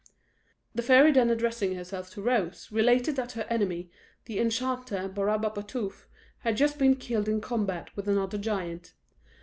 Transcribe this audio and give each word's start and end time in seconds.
The 0.73 0.81
fairy 0.81 1.11
then 1.11 1.29
addressing 1.29 1.75
herself 1.75 2.09
to 2.13 2.23
Rose, 2.23 2.69
related 2.71 3.15
that 3.17 3.33
her 3.33 3.45
enemy, 3.51 3.91
the 4.25 4.39
Enchanter 4.39 5.07
Barabapatapouf, 5.07 6.07
had 6.39 6.57
just 6.57 6.79
been 6.79 6.95
killed 6.95 7.29
in 7.29 7.39
combat 7.39 7.95
with 7.95 8.07
another 8.07 8.39
giant. 8.39 8.93